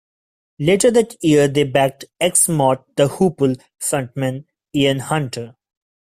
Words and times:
Later 0.57 0.89
that 0.89 1.15
year 1.23 1.47
they 1.47 1.63
backed 1.63 2.05
ex-Mott 2.19 2.87
the 2.95 3.07
Hoople 3.07 3.61
frontman 3.79 4.45
Ian 4.73 4.97
Hunter. 4.97 5.55